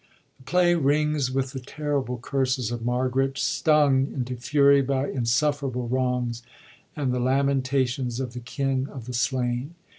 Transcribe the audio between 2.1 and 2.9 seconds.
curses of